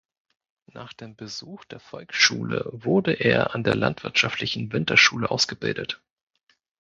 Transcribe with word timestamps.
Nach 0.73 0.93
dem 0.93 1.15
Besuch 1.15 1.63
der 1.65 1.79
Volksschule 1.79 2.67
wurde 2.73 3.13
er 3.13 3.53
an 3.53 3.63
der 3.63 3.75
landwirtschaftlichen 3.75 4.73
Winterschule 4.73 5.29
ausgebildet. 5.29 6.01